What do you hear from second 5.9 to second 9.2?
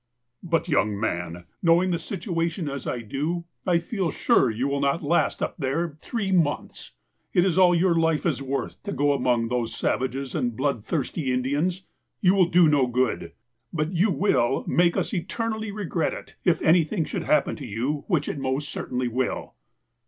three months. It is all your life is worth to go